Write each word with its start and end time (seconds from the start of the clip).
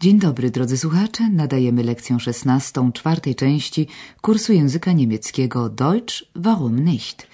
Dzień 0.00 0.18
dobry, 0.18 0.50
drodzy 0.50 0.78
słuchacze. 0.78 1.30
Nadajemy 1.30 1.82
lekcję 1.82 2.20
szesnastą 2.20 2.92
czwartej 2.92 3.34
części 3.34 3.86
kursu 4.20 4.52
języka 4.52 4.92
niemieckiego 4.92 5.68
Deutsch 5.68 6.24
warum 6.34 6.84
nicht? 6.84 7.26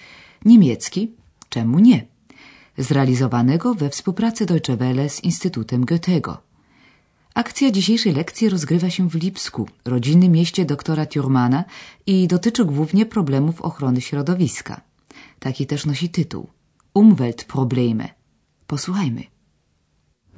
Niemiecki 0.45 1.11
czemu 1.49 1.79
nie? 1.79 2.05
Zrealizowanego 2.77 3.75
we 3.75 3.89
współpracy 3.89 4.45
Deutsche 4.45 4.77
Welle 4.77 5.09
z 5.09 5.23
Instytutem 5.23 5.85
Goethego. 5.85 6.37
Akcja 7.33 7.71
dzisiejszej 7.71 8.13
lekcji 8.13 8.49
rozgrywa 8.49 8.89
się 8.89 9.09
w 9.09 9.15
Lipsku, 9.15 9.69
rodzinnym 9.85 10.31
mieście 10.31 10.65
doktora 10.65 11.05
Thurmana 11.05 11.63
i 12.05 12.27
dotyczy 12.27 12.65
głównie 12.65 13.05
problemów 13.05 13.61
ochrony 13.61 14.01
środowiska. 14.01 14.81
Taki 15.39 15.67
też 15.67 15.85
nosi 15.85 16.09
tytuł 16.09 16.47
Umweltprobleme. 16.93 18.09
Posłuchajmy. 18.67 19.32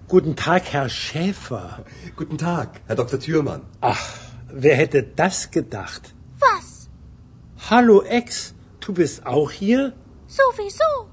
Guten 0.07 0.35
Tag, 0.35 0.71
Herr 0.71 0.87
Schäfer. 0.87 1.83
Guten 2.15 2.37
Tag, 2.37 2.79
Herr 2.85 2.95
Dr. 2.95 3.19
Thürmann. 3.19 3.61
Ach, 3.81 4.07
wer 4.51 4.75
hätte 4.75 5.01
das 5.01 5.49
gedacht? 5.49 6.13
Was? 6.37 6.89
Hallo 7.71 8.03
Ex, 8.03 8.53
du 8.81 8.93
bist 8.93 9.25
auch 9.25 9.49
hier? 9.49 9.93
Sowieso. 10.27 11.09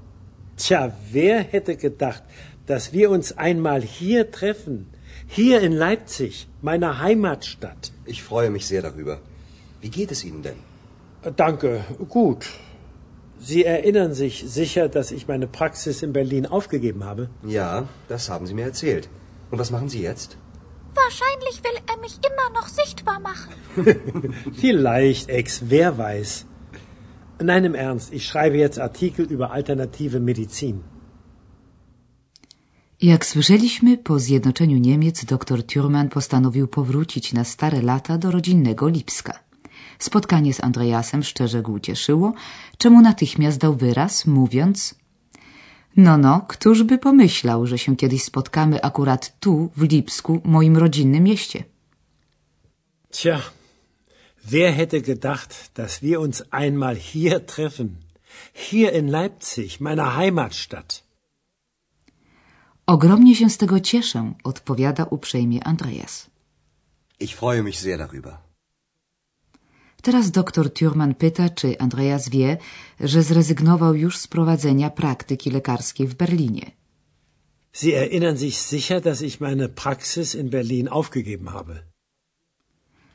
Tja, 0.57 0.95
wer 1.11 1.41
hätte 1.41 1.75
gedacht, 1.75 2.21
dass 2.67 2.93
wir 2.93 3.09
uns 3.09 3.35
einmal 3.35 3.81
hier 3.81 4.29
treffen? 4.29 4.91
Hier 5.27 5.61
in 5.61 5.71
Leipzig, 5.71 6.47
meiner 6.61 6.99
Heimatstadt. 6.99 7.91
Ich 8.05 8.21
freue 8.21 8.51
mich 8.51 8.67
sehr 8.67 8.83
darüber. 8.83 9.17
Wie 9.81 9.89
geht 9.89 10.11
es 10.11 10.23
Ihnen 10.23 10.43
denn? 10.43 10.59
Danke, 11.35 11.83
gut. 12.09 12.45
Sie 13.49 13.65
erinnern 13.65 14.13
sich 14.13 14.35
sicher, 14.47 14.87
dass 14.87 15.11
ich 15.11 15.27
meine 15.27 15.47
Praxis 15.47 16.01
in 16.01 16.13
Berlin 16.13 16.45
aufgegeben 16.45 17.03
habe? 17.03 17.29
Ja, 17.45 17.89
das 18.07 18.29
haben 18.29 18.45
Sie 18.47 18.53
mir 18.53 18.65
erzählt. 18.71 19.09
Und 19.51 19.59
was 19.59 19.69
machen 19.69 19.89
Sie 19.89 20.01
jetzt? 20.01 20.37
Wahrscheinlich 21.03 21.55
will 21.65 21.77
er 21.91 21.97
mich 22.05 22.15
immer 22.29 22.47
noch 22.57 22.69
sichtbar 22.81 23.19
machen. 23.19 23.51
Vielleicht, 24.61 25.29
Ex, 25.29 25.63
wer 25.73 25.97
weiß. 25.97 26.45
Nein, 27.41 27.65
im 27.65 27.75
Ernst, 27.75 28.13
ich 28.13 28.25
schreibe 28.25 28.57
jetzt 28.57 28.79
Artikel 28.79 29.25
über 29.25 29.51
alternative 29.51 30.19
Medizin. 30.19 30.83
Jak 33.01 33.25
słyszeliśmy, 33.25 33.97
po 33.97 34.19
zjednoczeniu 34.19 34.77
Niemiec 34.77 35.25
dr 35.25 35.63
Thurman 35.63 36.09
postanowił 36.09 36.67
powrócić 36.67 37.33
na 37.33 37.43
stare 37.43 37.81
lata 37.81 38.17
do 38.17 38.31
rodzinnego 38.31 38.87
Lipska. 38.87 39.42
Spotkanie 39.99 40.53
z 40.53 40.63
Andreasem 40.63 41.23
szczerze 41.23 41.61
go 41.61 41.71
ucieszyło, 41.71 42.33
czemu 42.77 43.01
natychmiast 43.01 43.57
dał 43.57 43.75
wyraz, 43.75 44.25
mówiąc 44.25 44.95
No, 45.95 46.17
no, 46.17 46.41
któż 46.47 46.83
by 46.83 46.97
pomyślał, 46.97 47.67
że 47.67 47.77
się 47.77 47.95
kiedyś 47.95 48.23
spotkamy 48.23 48.81
akurat 48.81 49.39
tu, 49.39 49.69
w 49.77 49.81
Lipsku, 49.81 50.41
moim 50.43 50.77
rodzinnym 50.77 51.23
mieście. 51.23 51.63
Tja, 53.11 53.41
wer 54.45 54.73
hätte 54.73 55.01
gedacht, 55.01 55.71
dass 55.73 55.99
wir 55.99 56.19
uns 56.19 56.43
einmal 56.51 56.95
hier 56.95 57.45
treffen? 57.45 57.95
Hier 58.53 58.93
in 58.93 59.07
Leipzig, 59.07 59.79
meiner 59.79 60.07
Heimatstadt. 60.17 61.03
Ogromnie 62.85 63.35
się 63.35 63.49
z 63.49 63.57
tego 63.57 63.79
cieszę, 63.79 64.33
odpowiada 64.43 65.03
uprzejmie 65.03 65.63
Andreas. 65.63 66.29
Ich 67.19 67.35
freue 67.35 67.63
mich 67.63 67.79
sehr 67.79 67.99
darüber. 67.99 68.37
Teraz 70.03 70.31
doktor 70.31 70.73
Thurman 70.73 71.15
pyta, 71.15 71.49
czy 71.49 71.79
Andreas 71.79 72.29
wie, 72.29 72.57
że 72.99 73.23
zrezygnował 73.23 73.95
już 73.95 74.17
z 74.17 74.27
prowadzenia 74.27 74.89
praktyki 74.89 75.51
lekarskiej 75.51 76.07
w 76.07 76.15
Berlinie. 76.15 76.71
Sie 77.73 77.97
erinnern 77.97 78.37
sich 78.37 78.55
sicher, 78.55 79.01
dass 79.01 79.21
ich 79.21 79.41
meine 79.41 79.69
Praxis 79.69 80.35
in 80.35 80.49
Berlin 80.49 80.87
aufgegeben 80.87 81.47
habe. 81.47 81.83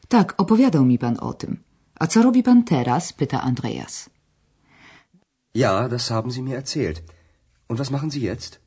Tak, 0.09 0.34
opowiadał 0.37 0.84
mi 0.84 0.99
pan 0.99 1.16
o 1.16 1.32
tym. 1.32 1.56
A 2.00 2.06
co 2.06 2.22
robi 2.22 2.43
pan 2.43 2.65
teraz? 2.65 3.12
pyta 3.12 3.43
Andreas. 3.43 4.10
Ja, 5.55 5.88
das 5.88 6.10
haben 6.10 6.32
Sie 6.32 6.43
mir 6.43 6.56
erzählt. 6.56 7.03
Und 7.69 7.78
was 7.78 7.91
machen 7.91 8.10
Sie 8.10 8.20
jetzt? 8.20 8.60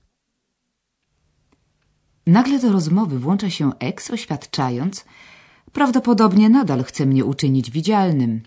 Nagle 2.27 2.59
do 2.59 2.71
rozmowy 2.71 3.19
włącza 3.19 3.49
się 3.49 3.71
ex, 3.79 4.11
oświadczając, 4.11 5.05
prawdopodobnie 5.71 6.49
nadal 6.49 6.83
chce 6.83 7.05
mnie 7.05 7.25
uczynić 7.25 7.71
widzialnym. 7.71 8.43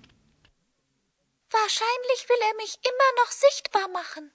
Wahrscheinlich 1.53 2.21
will 2.29 2.43
er 2.51 2.57
mich 2.63 2.75
immer 2.91 3.11
noch 3.21 3.33
sichtbar 3.33 3.87
machen. 3.93 4.31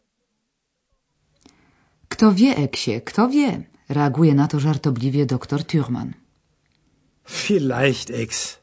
Kto 2.09 2.33
wie, 2.33 2.57
eksie, 2.57 3.01
kto 3.01 3.29
wie? 3.29 3.63
Reaguje 3.89 4.33
na 4.35 4.47
to 4.47 4.59
żartobliwie 4.59 5.25
doktor 5.25 5.63
Thurman. 5.63 6.13
Vielleicht, 7.23 8.09
Ex. 8.09 8.59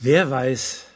Wer 0.00 0.28
weiß. 0.28 0.86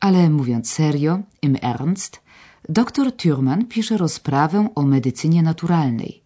Ale 0.00 0.30
mówiąc 0.30 0.70
serio, 0.70 1.22
im 1.42 1.56
ernst, 1.62 2.20
doktor 2.68 3.12
Thurman 3.16 3.66
pisze 3.66 3.96
rozprawę 3.96 4.68
o 4.74 4.82
medycynie 4.82 5.42
naturalnej. 5.42 6.22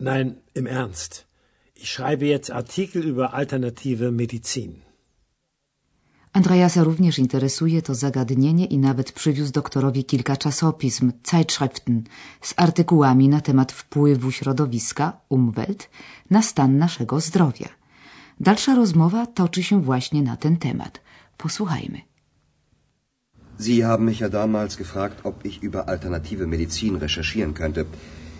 Nein, 0.00 0.34
im 0.54 0.66
Ernst. 0.66 1.31
Ich 1.82 1.90
schreibe 1.90 2.26
jetzt 2.26 2.50
Artikel 2.52 3.02
über 3.12 3.34
alternative 3.34 4.12
Medizin. 4.12 4.72
Andreasa 6.32 6.84
również 6.84 7.18
interesuje 7.18 7.82
to 7.82 7.94
zagadnienie 7.94 8.64
i 8.64 8.78
nawet 8.78 9.12
przywiózł 9.12 9.52
doktorowi 9.52 10.04
kilka 10.04 10.36
czasopism, 10.36 11.12
Zeitschriften, 11.24 12.04
z 12.42 12.54
artykułami 12.56 13.28
na 13.28 13.40
temat 13.40 13.72
wpływu 13.72 14.30
środowiska, 14.30 15.20
Umwelt, 15.28 15.90
na 16.30 16.42
stan 16.42 16.78
naszego 16.78 17.20
zdrowia. 17.20 17.68
Dalsza 18.40 18.74
rozmowa 18.74 19.26
toczy 19.26 19.62
się 19.62 19.82
właśnie 19.82 20.22
na 20.22 20.36
ten 20.36 20.56
temat. 20.56 21.00
Posłuchajmy. 21.36 22.00
Sie 23.60 23.84
haben 23.84 24.06
mich 24.06 24.20
ja 24.20 24.28
damals 24.28 24.76
gefragt, 24.76 25.26
ob 25.26 25.44
ich 25.44 25.62
über 25.62 25.88
alternative 25.88 26.46
Medizin 26.46 26.96
recherchieren 26.96 27.54
könnte. 27.54 27.84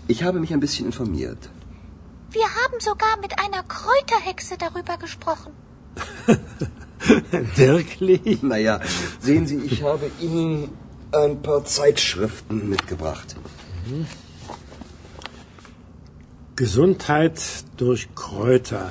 Ich 0.09 0.23
habe 0.23 0.41
mich 0.41 0.53
ein 0.53 0.61
bisschen 0.61 0.87
informiert. 0.87 1.49
Wir 2.33 2.45
haben 2.45 2.81
sogar 2.81 3.19
mit 3.21 3.39
einer 3.39 3.63
Kräuterhexe 3.63 4.57
darüber 4.57 4.97
gesprochen. 4.97 5.53
Wirklich? 7.57 8.43
Naja, 8.43 8.81
sehen 9.21 9.47
Sie, 9.47 9.59
ich 9.59 9.83
habe 9.83 10.11
Ihnen 10.21 10.71
ein 11.13 11.43
paar 11.43 11.63
Zeitschriften 11.65 12.71
mitgebracht. 12.71 13.37
Gesundheit 16.57 17.43
durch 17.77 18.09
Kräuter. 18.15 18.91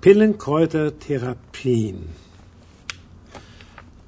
Pillenkräutertherapien. 0.00 2.08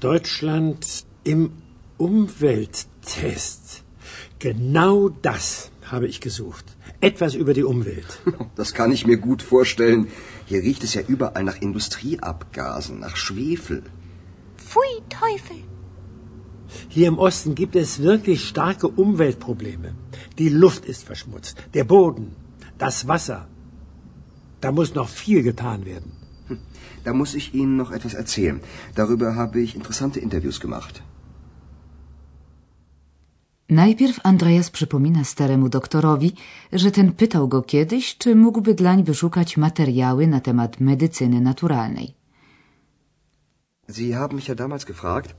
Deutschland 0.01 1.05
im 1.23 1.53
Umwelttest. 1.99 3.85
Genau 4.39 5.11
das 5.11 5.71
habe 5.85 6.09
ich 6.09 6.21
gesucht. 6.21 6.65
Etwas 7.01 7.35
über 7.35 7.55
die 7.55 7.65
Umwelt. 7.65 8.21
Das 8.57 8.75
kann 8.75 8.93
ich 8.93 9.07
mir 9.07 9.17
gut 9.17 9.43
vorstellen. 9.43 10.09
Hier 10.45 10.63
riecht 10.63 10.85
es 10.85 10.95
ja 10.95 11.03
überall 11.15 11.45
nach 11.45 11.61
Industrieabgasen, 11.61 13.01
nach 13.01 13.17
Schwefel. 13.17 13.83
Pfui, 14.59 14.93
Teufel. 15.09 15.63
Hier 16.89 17.09
im 17.09 17.19
Osten 17.19 17.55
gibt 17.55 17.75
es 17.75 18.03
wirklich 18.03 18.47
starke 18.47 18.89
Umweltprobleme. 18.89 19.95
Die 20.39 20.51
Luft 20.51 20.85
ist 20.85 21.05
verschmutzt, 21.05 21.57
der 21.75 21.85
Boden, 21.85 22.37
das 22.79 23.09
Wasser. 23.09 23.49
Da 24.61 24.71
muss 24.71 24.95
noch 24.95 25.09
viel 25.09 25.43
getan 25.43 25.87
werden. 25.87 26.13
Da 27.05 27.15
muss 27.15 27.35
ich 27.35 27.55
Ihnen 27.55 27.77
noch 27.77 27.93
etwas 27.93 28.15
erzählen. 28.15 28.61
Darüber 28.95 29.35
habe 29.35 29.61
ich 29.61 29.75
interessante 29.75 30.21
Interviews 30.21 30.61
gemacht. 30.61 31.03
Najpierw 33.71 34.21
Andreas 34.23 34.71
przypomina 34.71 35.25
staremu 35.25 35.69
doktorowi, 35.69 36.33
że 36.73 36.91
ten 36.91 37.13
pytał 37.13 37.49
go 37.49 37.63
kiedyś, 37.63 38.17
czy 38.17 38.37
mógłby 38.37 38.75
dlań 38.75 39.05
wyszukać 39.05 39.57
materiały 39.57 40.27
na 40.27 40.41
temat 40.41 40.81
medycyny 40.81 41.41
naturalnej. 41.41 42.15
Sie 43.91 44.15
haben 44.15 44.37
mich 44.37 44.49
ja 44.49 44.55
damals 44.55 44.85
gefragt, 44.85 45.35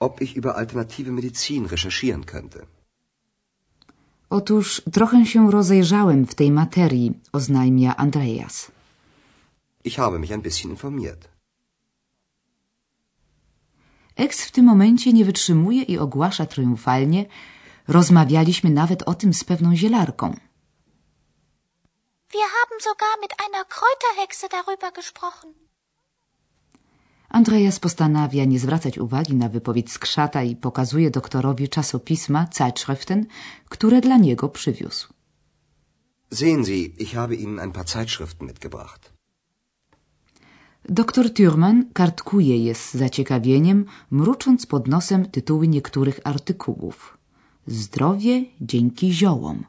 ob 0.00 0.20
ich 0.20 0.36
über 0.36 0.52
alternative 0.56 1.10
Medizin 1.10 1.66
recherchieren 1.66 2.24
könnte. 2.24 2.66
Otóż 4.30 4.82
trochę 4.92 5.26
się 5.26 5.50
rozejrzałem 5.50 6.26
w 6.26 6.34
tej 6.34 6.50
materii, 6.50 7.20
oznajmia 7.32 7.96
Andreas. 7.96 8.70
Ich 9.84 9.96
habe 9.96 10.18
mich 10.18 10.32
ein 10.32 10.42
bisschen 10.42 10.70
informiert. 10.70 11.28
Eks 14.16 14.44
w 14.44 14.50
tym 14.50 14.64
momencie 14.64 15.12
nie 15.12 15.24
wytrzymuje 15.24 15.82
i 15.82 15.98
ogłasza 15.98 16.46
triumfalnie, 16.46 17.26
rozmawialiśmy 17.88 18.70
nawet 18.70 19.02
o 19.02 19.14
tym 19.14 19.34
z 19.34 19.44
pewną 19.44 19.76
zielarką. 19.76 20.36
Wir 22.32 22.46
haben 22.56 22.80
sogar 22.80 23.14
mit 23.22 23.32
einer 23.44 23.64
Kräuterhexe 23.74 24.48
darüber 24.48 24.92
gesprochen. 24.92 25.54
Andreas 27.28 27.78
postanawia 27.80 28.44
nie 28.44 28.58
zwracać 28.58 28.98
uwagi 28.98 29.34
na 29.34 29.48
wypowiedź 29.48 29.92
skrzata 29.92 30.42
i 30.42 30.56
pokazuje 30.56 31.10
doktorowi 31.10 31.68
czasopisma, 31.68 32.46
Zeitschriften, 32.52 33.26
które 33.68 34.00
dla 34.00 34.16
niego 34.16 34.48
przywiózł. 34.48 35.08
Sehen 36.32 36.64
Sie, 36.64 36.84
ich 37.04 37.14
habe 37.14 37.34
Ihnen 37.34 37.60
ein 37.60 37.72
paar 37.72 37.84
Zeitschriften 37.86 38.46
mitgebracht. 38.46 39.12
Doktor 40.88 41.30
Thürmann 41.30 41.84
kartkuje 41.92 42.64
je 42.64 42.74
z 42.74 42.94
zaciekawieniem, 42.94 43.86
mrucząc 44.10 44.66
pod 44.66 44.88
nosem 44.88 45.30
tytuły 45.30 45.68
niektórych 45.68 46.20
artykułów. 46.24 47.15
Zdrowie 47.66 48.44
dzięki 48.60 49.12
ziołom. 49.12 49.64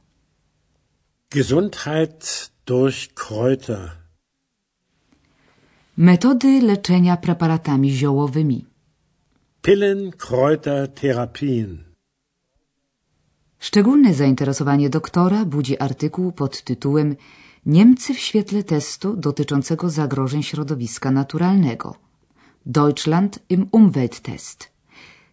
Gesundheit 1.29 2.51
durch 2.65 3.13
Kräuter. 3.13 3.91
Metody 5.97 6.61
leczenia 6.61 7.17
preparatami 7.17 7.91
ziołowymi. 7.91 8.65
Pillen, 9.61 10.11
Kräuter, 10.11 10.87
Therapien. 10.93 11.83
Szczególne 13.59 14.13
zainteresowanie 14.13 14.89
doktora 14.89 15.45
budzi 15.45 15.79
artykuł 15.79 16.31
pod 16.31 16.63
tytułem 16.63 17.15
Niemcy 17.65 18.13
w 18.13 18.19
świetle 18.19 18.63
testu 18.63 19.15
dotyczącego 19.15 19.89
zagrożeń 19.89 20.43
środowiska 20.43 21.11
naturalnego. 21.11 21.95
Deutschland 22.65 23.39
im 23.49 23.67
Umwelttest. 23.71 24.76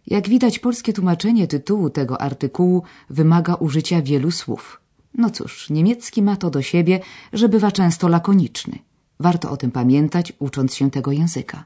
Jak 0.07 0.29
widać, 0.29 0.59
polskie 0.59 0.93
tłumaczenie 0.93 1.47
tytułu 1.47 1.89
tego 1.89 2.21
artykułu 2.21 2.83
wymaga 3.09 3.53
użycia 3.55 4.01
wielu 4.01 4.31
słów. 4.31 4.81
No 5.17 5.29
cóż, 5.29 5.69
niemiecki 5.69 6.21
ma 6.21 6.35
to 6.35 6.49
do 6.49 6.61
siebie, 6.61 6.99
że 7.33 7.49
bywa 7.49 7.71
często 7.71 8.07
lakoniczny. 8.07 8.79
Warto 9.19 9.51
o 9.51 9.57
tym 9.57 9.71
pamiętać, 9.71 10.33
ucząc 10.39 10.75
się 10.75 10.91
tego 10.91 11.11
języka. 11.11 11.65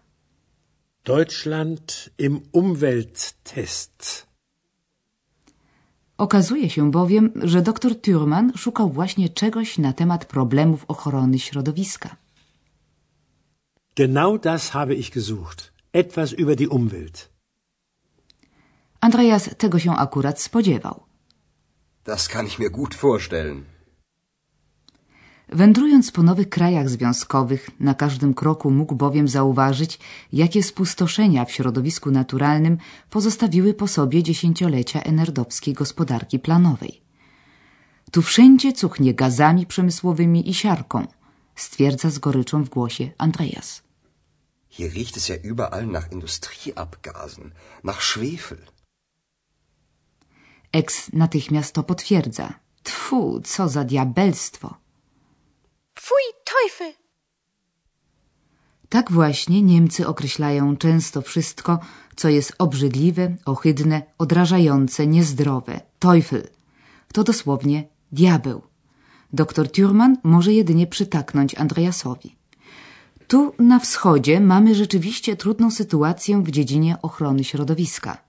Deutschland 1.05 2.09
im 2.17 2.41
Umwelttest. 2.51 4.27
Okazuje 6.17 6.69
się 6.69 6.91
bowiem, 6.91 7.31
że 7.35 7.61
dr 7.61 7.91
Thürmann 7.93 8.57
szukał 8.57 8.89
właśnie 8.89 9.29
czegoś 9.29 9.77
na 9.77 9.93
temat 9.93 10.25
problemów 10.25 10.85
ochrony 10.87 11.39
środowiska. 11.39 12.15
Genau 13.95 14.37
das 14.37 14.69
habe 14.69 14.95
ich 14.95 15.09
gesucht. 15.11 15.71
Etwas 15.93 16.33
über 16.33 16.55
die 16.55 16.69
Umwelt. 16.69 17.38
Andreas 19.01 19.49
tego 19.57 19.79
się 19.79 19.91
akurat 19.91 20.41
spodziewał. 20.41 21.03
Das 22.05 22.27
kann 22.27 22.47
ich 22.47 22.59
mir 22.59 22.71
gut 22.71 22.95
vorstellen. 22.95 23.63
Wędrując 25.51 26.11
po 26.11 26.23
nowych 26.23 26.49
krajach 26.49 26.89
związkowych, 26.89 27.69
na 27.79 27.93
każdym 27.93 28.33
kroku 28.33 28.71
mógł 28.71 28.95
bowiem 28.95 29.27
zauważyć, 29.27 29.99
jakie 30.33 30.63
spustoszenia 30.63 31.45
w 31.45 31.51
środowisku 31.51 32.11
naturalnym 32.11 32.77
pozostawiły 33.09 33.73
po 33.73 33.87
sobie 33.87 34.23
dziesięciolecia 34.23 35.01
enerdowskiej 35.01 35.73
gospodarki 35.73 36.39
planowej. 36.39 37.01
Tu 38.11 38.21
wszędzie 38.21 38.73
cuchnie 38.73 39.13
gazami 39.13 39.65
przemysłowymi 39.65 40.49
i 40.49 40.53
siarką, 40.53 41.07
stwierdza 41.55 42.09
z 42.09 42.19
goryczą 42.19 42.63
w 42.63 42.69
głosie 42.69 43.11
Andreas. 43.17 43.81
Hier 44.69 44.91
riecht 44.93 45.17
es 45.17 45.29
ja 45.29 45.35
überall 45.35 45.87
nach 45.87 46.11
Industrieabgasen, 46.11 47.51
nach 47.83 48.01
Schwefel. 48.03 48.59
Ex 50.71 51.13
natychmiast 51.13 51.73
to 51.73 51.83
potwierdza. 51.83 52.53
Tfu, 52.83 53.41
co 53.43 53.69
za 53.69 53.83
diabelstwo! 53.83 54.77
Pfui, 55.93 56.27
Teufel! 56.43 56.93
Tak 58.89 59.11
właśnie 59.11 59.61
Niemcy 59.61 60.07
określają 60.07 60.77
często 60.77 61.21
wszystko, 61.21 61.79
co 62.15 62.29
jest 62.29 62.55
obrzydliwe, 62.57 63.35
ohydne, 63.45 64.01
odrażające, 64.17 65.07
niezdrowe. 65.07 65.81
Teufel. 65.99 66.47
To 67.13 67.23
dosłownie 67.23 67.87
diabeł. 68.11 68.61
Doktor 69.33 69.67
Thürmann 69.67 70.15
może 70.23 70.53
jedynie 70.53 70.87
przytaknąć 70.87 71.55
Andreasowi. 71.55 72.35
Tu 73.27 73.53
na 73.59 73.79
wschodzie 73.79 74.39
mamy 74.39 74.75
rzeczywiście 74.75 75.35
trudną 75.35 75.71
sytuację 75.71 76.43
w 76.43 76.51
dziedzinie 76.51 76.97
ochrony 77.01 77.43
środowiska. 77.43 78.28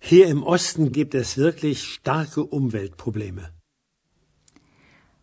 Hier 0.00 0.26
im 0.28 0.42
Osten 0.42 0.92
gibt 0.92 1.14
es 1.14 1.36
wirklich 1.36 1.78
starke 1.82 2.42
Umweltprobleme. 2.42 3.50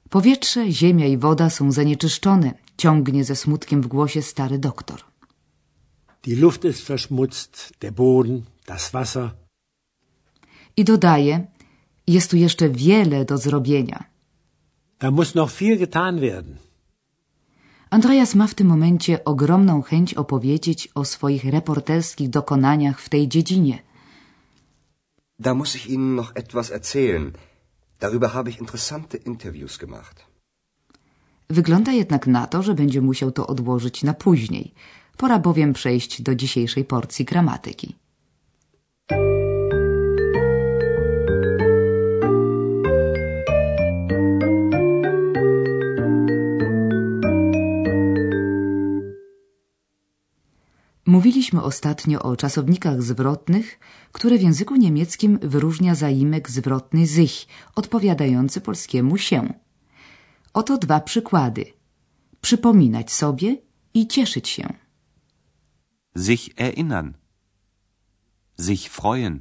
Powietrze, 0.09 0.71
ziemia 0.71 1.05
i 1.05 1.17
woda 1.17 1.49
są 1.49 1.71
zanieczyszczone, 1.71 2.53
ciągnie 2.77 3.23
ze 3.23 3.35
smutkiem 3.35 3.81
w 3.81 3.87
głosie 3.87 4.21
stary 4.21 4.59
doktor. 4.59 4.99
Die 6.23 6.35
Luft 6.35 6.65
ist 6.65 6.81
verschmutzt, 6.81 7.73
der 7.81 7.93
Boden, 7.93 8.43
das 8.65 8.91
Wasser. 8.91 9.29
I 10.77 10.83
dodaje, 10.83 11.47
jest 12.07 12.31
tu 12.31 12.37
jeszcze 12.37 12.69
wiele 12.69 13.25
do 13.25 13.37
zrobienia. 13.37 14.03
Da 14.99 15.11
muss 15.11 15.35
noch 15.35 15.51
viel 15.51 15.77
getan 15.77 16.19
werden. 16.19 16.57
Andreas 17.89 18.35
ma 18.35 18.47
w 18.47 18.53
tym 18.53 18.67
momencie 18.67 19.23
ogromną 19.25 19.81
chęć 19.81 20.13
opowiedzieć 20.13 20.89
o 20.95 21.05
swoich 21.05 21.45
reporterskich 21.45 22.29
dokonaniach 22.29 23.01
w 23.01 23.09
tej 23.09 23.27
dziedzinie. 23.27 23.86
Da 25.39 25.53
muss 25.53 25.75
ich 25.75 25.89
Ihnen 25.89 26.15
noch 26.15 26.31
etwas 26.35 26.69
erzählen. 26.71 27.33
Darüber 27.99 28.33
habe 28.33 28.49
ich 28.49 28.59
interessante 28.59 29.17
Interviews 29.17 29.77
gemacht. 29.77 30.25
Wygląda 31.49 31.91
jednak 31.91 32.27
na 32.27 32.47
to, 32.47 32.63
że 32.63 32.73
będzie 32.73 33.01
musiał 33.01 33.31
to 33.31 33.47
odłożyć 33.47 34.03
na 34.03 34.13
później. 34.13 34.73
Pora 35.17 35.39
bowiem 35.39 35.73
przejść 35.73 36.21
do 36.21 36.35
dzisiejszej 36.35 36.85
porcji 36.85 37.25
gramatyki. 37.25 37.95
Mówiliśmy 51.17 51.61
ostatnio 51.63 52.21
o 52.21 52.35
czasownikach 52.35 53.01
zwrotnych, 53.03 53.79
które 54.11 54.37
w 54.37 54.41
języku 54.41 54.75
niemieckim 54.75 55.39
wyróżnia 55.41 55.95
zaimek 55.95 56.49
zwrotny 56.49 57.07
sich, 57.07 57.35
odpowiadający 57.75 58.61
polskiemu 58.61 59.17
się. 59.17 59.53
Oto 60.53 60.77
dwa 60.77 60.99
przykłady. 60.99 61.65
Przypominać 62.41 63.11
sobie 63.11 63.57
i 63.93 64.07
cieszyć 64.07 64.49
się. 64.49 64.65
Sich 66.25 66.43
erinnern. 66.67 67.09
Sich 68.65 68.83
freuen. 68.97 69.35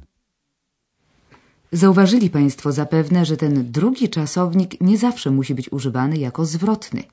Zauważyli 1.71 2.29
Państwo 2.29 2.71
zapewne, 2.71 3.25
że 3.25 3.37
ten 3.37 3.71
drugi 3.71 4.09
czasownik 4.09 4.81
nie 4.81 4.97
zawsze 4.97 5.31
musi 5.31 5.55
być 5.55 5.71
używany 5.71 6.17
jako 6.17 6.45
zwrotny. 6.45 7.03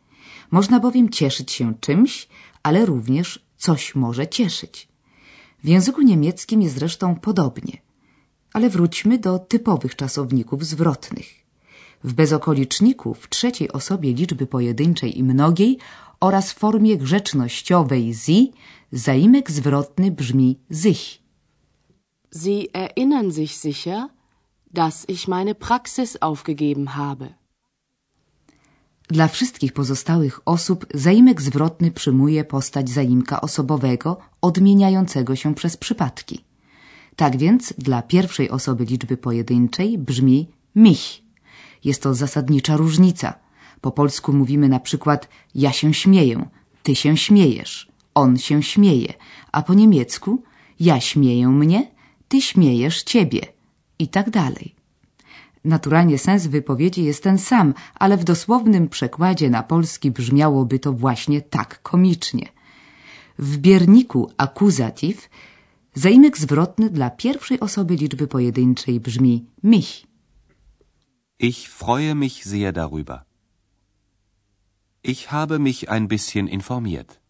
Można 0.51 0.81
bowiem 0.81 1.09
cieszyć 1.09 1.53
się 1.53 1.75
czymś, 1.81 2.29
ale 2.63 2.87
również 2.87 3.45
coś 3.65 3.95
może 3.95 4.25
cieszyć. 4.37 4.75
W 5.65 5.67
języku 5.75 6.01
niemieckim 6.03 6.63
jest 6.63 6.75
zresztą 6.75 7.07
podobnie. 7.29 7.77
Ale 8.53 8.71
wróćmy 8.71 9.19
do 9.19 9.39
typowych 9.39 9.97
czasowników 9.97 10.65
zwrotnych. 10.73 11.29
W 12.05 12.13
bezokoliczniku 12.13 13.15
w 13.15 13.29
trzeciej 13.29 13.73
osobie 13.73 14.13
liczby 14.13 14.47
pojedynczej 14.47 15.19
i 15.19 15.23
mnogiej 15.33 15.79
oraz 16.21 16.53
formie 16.53 16.95
grzecznościowej 17.05 18.15
sie 18.25 18.41
zaimek 18.93 19.51
zwrotny 19.51 20.11
brzmi 20.11 20.51
sich. 20.83 21.05
Sie 22.43 22.59
erinnern 22.85 23.31
sich 23.33 23.53
sicher, 23.65 24.09
dass 24.75 25.09
ich 25.09 25.29
meine 25.29 25.55
Praxis 25.55 26.11
aufgegeben 26.21 26.87
habe. 26.89 27.44
Dla 29.09 29.29
wszystkich 29.29 29.73
pozostałych 29.73 30.41
osób 30.45 30.87
zaimek 30.95 31.43
zwrotny 31.43 31.91
przyjmuje 31.91 32.45
postać 32.45 32.91
zaimka 32.91 33.41
osobowego 33.41 34.19
odmieniającego 34.41 35.37
się 35.37 35.55
przez 35.55 35.77
przypadki. 35.77 36.45
Tak 37.17 37.37
więc 37.37 37.75
dla 37.79 38.03
pierwszej 38.03 38.51
osoby 38.51 38.85
liczby 38.85 39.17
pojedynczej 39.17 39.99
brzmi 39.99 40.49
mich. 40.75 41.23
Jest 41.85 42.03
to 42.03 42.15
zasadnicza 42.15 42.77
różnica. 42.77 43.35
Po 43.81 43.91
polsku 43.91 44.33
mówimy 44.33 44.69
na 44.69 44.81
przykład 44.81 45.29
ja 45.55 45.73
się 45.73 45.95
śmieję, 45.95 46.49
ty 46.83 46.95
się 46.95 47.17
śmiejesz, 47.17 47.89
on 48.15 48.39
się 48.39 48.63
śmieje, 48.63 49.15
a 49.53 49.63
po 49.63 49.75
niemiecku 49.75 50.43
ja 50.81 51.01
śmieję 51.01 51.49
mnie, 51.49 51.91
ty 52.29 52.41
śmiejesz 52.41 53.03
ciebie 53.03 53.41
i 53.99 54.09
tak 54.09 54.31
dalej. 54.31 54.74
Naturalnie 55.65 56.19
sens 56.19 56.47
wypowiedzi 56.47 57.05
jest 57.05 57.23
ten 57.23 57.39
sam, 57.39 57.75
ale 57.95 58.17
w 58.17 58.25
dosłownym 58.25 58.89
przekładzie 58.89 59.51
na 59.51 59.63
polski 59.63 60.11
brzmiałoby 60.11 60.79
to 60.79 60.93
właśnie 60.93 61.43
tak 61.43 61.83
komicznie. 61.83 62.49
W 63.39 63.59
bierniku 63.59 64.31
akuzatyw 64.37 65.29
zaimek 65.95 66.39
zwrotny 66.39 66.91
dla 66.91 67.11
pierwszej 67.11 67.61
osoby 67.61 67.97
liczby 67.97 68.27
pojedynczej 68.27 69.01
brzmi 69.01 69.45
mich. 69.63 70.07
Ich 71.39 71.69
freue 71.69 72.15
mich 72.15 72.45
sehr 72.45 72.73
darüber. 72.73 73.19
Ich 75.05 75.27
habe 75.27 75.59
mich 75.59 75.91
ein 75.91 76.09
bisschen 76.09 76.49
informiert. 76.49 77.21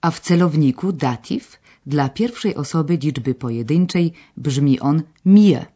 A 0.00 0.10
w 0.10 0.20
celowniku 0.20 0.92
datyw 0.92 1.60
dla 1.86 2.08
pierwszej 2.08 2.54
osoby 2.54 2.96
liczby 2.96 3.34
pojedynczej 3.34 4.12
brzmi 4.36 4.80
on 4.80 5.02
mir. 5.24 5.75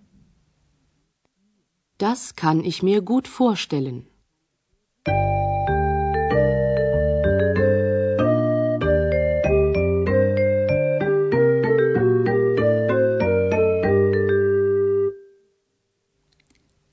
Das 2.01 2.35
kann 2.35 2.65
ich 2.65 2.83
mir 2.83 3.03
gut 3.03 3.29
vorstellen. 3.29 3.99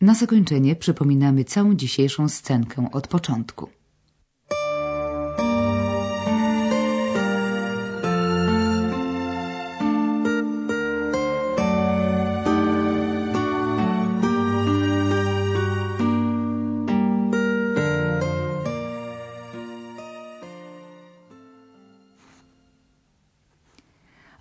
Na 0.01 0.13
zakończenie 0.13 0.75
przypominamy 0.75 1.43
całą 1.43 1.75
dzisiejszą 1.75 2.29
scenkę 2.29 2.89
od 2.91 3.07
początku. 3.07 3.76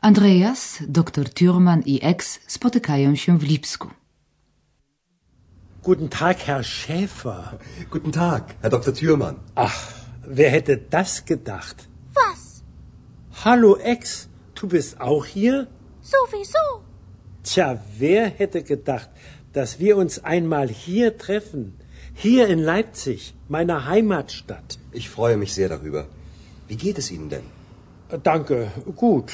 Andreas, 0.07 0.83
dr 0.87 1.25
Thürmann 1.35 1.83
i 1.83 2.01
ex 2.03 2.41
spotykają 2.47 3.17
się 3.17 3.39
w 3.39 3.43
Lipsku. 3.43 3.89
Guten 5.83 6.09
Tag, 6.09 6.37
Herr 6.47 6.65
Schäfer. 6.65 7.59
Guten 7.91 8.13
Tag, 8.13 8.55
Herr 8.63 8.71
Dr. 8.71 8.95
Thürmann. 8.95 9.35
Ach, 9.57 9.95
wer 10.39 10.51
hätte 10.51 10.77
das 10.91 11.25
gedacht? 11.25 11.89
Was? 12.15 12.63
Hallo 13.45 13.77
Ex, 13.79 14.29
du 14.55 14.69
bist 14.69 15.01
auch 15.01 15.25
hier? 15.25 15.67
Sowieso. 16.03 16.67
Tja, 17.43 17.69
wer 17.99 18.29
hätte 18.29 18.63
gedacht, 18.63 19.11
dass 19.53 19.81
wir 19.81 19.97
uns 19.97 20.23
einmal 20.23 20.69
hier 20.69 21.19
treffen? 21.19 21.63
Hier 22.15 22.47
in 22.47 22.61
Leipzig, 22.61 23.35
meiner 23.49 23.79
Heimatstadt. 23.87 24.79
Ich 24.93 25.11
freue 25.11 25.37
mich 25.37 25.53
sehr 25.53 25.69
darüber. 25.69 26.07
Wie 26.69 26.77
geht 26.77 26.99
es 26.99 27.11
Ihnen 27.11 27.29
denn? 27.29 27.47
Danke, 28.23 28.71
gut. 28.95 29.33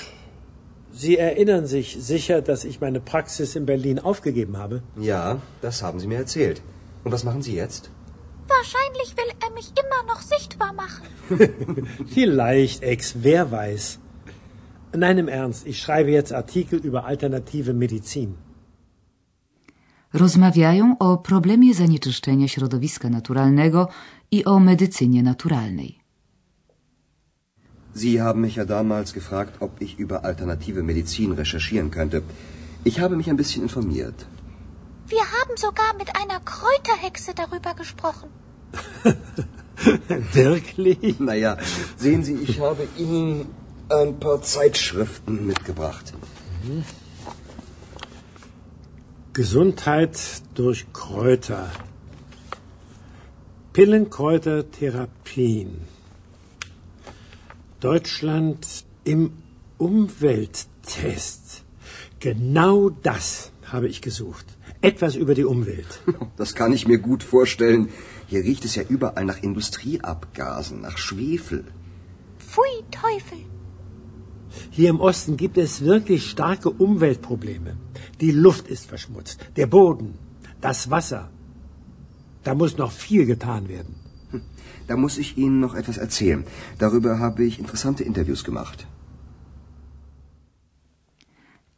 Sie 0.93 1.17
erinnern 1.17 1.67
sich 1.67 1.97
sicher, 2.01 2.43
dass 2.43 2.65
ich 2.65 2.81
meine 2.81 3.01
Praxis 3.01 3.57
in 3.57 3.65
Berlin 3.67 3.99
aufgegeben 3.99 4.59
habe? 4.59 4.83
Ja, 5.01 5.41
das 5.63 5.83
haben 5.83 5.99
Sie 6.01 6.07
mir 6.07 6.19
erzählt. 6.19 6.63
Und 7.05 7.13
was 7.13 7.25
machen 7.25 7.43
Sie 7.43 7.55
jetzt? 7.55 7.91
Wahrscheinlich 8.47 9.17
will 9.17 9.33
er 9.45 9.51
mich 9.55 9.73
immer 9.83 10.03
noch 10.13 10.21
sichtbar 10.21 10.73
machen. 10.75 11.05
Vielleicht, 12.15 12.83
Ex, 12.83 13.15
wer 13.23 13.51
weiß. 13.51 13.99
Nein, 14.95 15.19
im 15.19 15.29
Ernst, 15.29 15.67
ich 15.67 15.79
schreibe 15.79 16.11
jetzt 16.11 16.33
Artikel 16.33 16.79
über 16.79 17.07
alternative 17.07 17.73
Medizin. 17.73 18.37
Rozmawiają 20.15 20.97
o 20.99 21.17
problemie 21.19 21.75
zanieczyszczenia 21.75 22.49
środowiska 22.49 23.09
naturalnego 23.09 23.89
i 24.31 24.45
o 24.45 24.61
medycynie 24.61 25.23
naturalnej. 25.23 26.02
Sie 27.95 28.23
haben 28.23 28.41
mich 28.41 28.57
ja 28.57 28.65
damals 28.65 29.13
gefragt, 29.13 29.57
ob 29.61 29.81
ich 29.81 29.99
über 29.99 30.25
alternative 30.25 30.83
Medizin 30.83 31.33
recherchieren 31.33 31.91
könnte. 31.91 32.23
Ich 32.85 33.01
habe 33.01 33.17
mich 33.17 33.29
ein 33.29 33.37
bisschen 33.37 33.63
informiert. 33.63 34.27
Wir 35.09 35.21
haben 35.21 35.57
sogar 35.57 35.95
mit 35.99 36.17
einer 36.17 36.41
Kräuterhexe 36.41 37.35
darüber 37.35 37.75
gesprochen. 37.75 38.31
Wirklich? 40.33 41.21
Naja, 41.21 41.59
sehen 41.97 42.25
Sie, 42.25 42.35
ich 42.35 42.61
habe 42.61 42.89
Ihnen 42.97 43.47
ein 43.89 44.19
paar 44.21 44.41
Zeitschriften 44.41 45.47
mitgebracht. 45.47 46.15
Gesundheit 49.35 50.19
durch 50.55 50.87
Kräuter. 50.93 51.71
Pillenkräutertherapien. 53.73 55.71
Deutschland 57.83 58.85
im 59.03 59.33
Umwelttest. 59.77 61.65
Genau 62.21 62.91
das 62.91 63.51
habe 63.73 63.89
ich 63.89 64.01
gesucht. 64.01 64.47
Etwas 64.81 65.17
über 65.17 65.35
die 65.35 65.45
Umwelt. 65.45 66.01
Das 66.37 66.55
kann 66.55 66.73
ich 66.73 66.87
mir 66.87 66.99
gut 66.99 67.25
vorstellen. 67.25 67.89
Hier 68.29 68.45
riecht 68.45 68.65
es 68.65 68.77
ja 68.77 68.85
überall 68.89 69.25
nach 69.25 69.43
Industrieabgasen, 69.43 70.81
nach 70.81 70.97
Schwefel. 70.97 71.65
Pfui, 72.39 72.75
Teufel. 73.03 73.43
Hier 74.71 74.91
im 74.91 75.01
Osten 75.01 75.37
gibt 75.37 75.59
es 75.59 75.85
wirklich 75.85 76.31
starke 76.31 76.71
Umweltprobleme. 76.71 77.77
Die 78.21 78.31
Luft 78.31 78.69
ist 78.69 78.87
verschmutzt, 78.87 79.39
der 79.57 79.67
Boden, 79.67 80.19
das 80.61 80.89
Wasser. 80.89 81.31
Da 82.45 82.55
muss 82.55 82.79
noch 82.79 82.93
viel 82.93 83.27
getan 83.27 83.69
werden. 83.69 83.97
Da 84.87 84.97
muss 84.97 85.19
ich 85.19 85.39
Ihnen 85.39 85.61
noch 85.61 85.75
etwas 85.75 85.99
erzählen. 85.99 86.45
Darüber 86.79 87.19
habe 87.19 87.45
ich 87.45 87.59
interessante 87.59 88.03
Interviews 88.05 88.45
gemacht. 88.45 88.87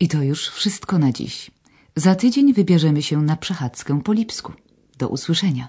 I 0.00 0.08
to 0.08 0.22
już 0.22 0.48
wszystko 0.48 0.98
na 0.98 1.12
dziś. 1.12 1.50
Za 1.96 2.14
tydzień 2.14 2.52
wybierzemy 2.52 3.02
się 3.02 3.22
na 3.22 3.36
przechadzkę 3.36 4.02
po 4.02 4.12
Lipsku. 4.12 4.52
Do 4.98 5.08
usłyszenia. 5.08 5.68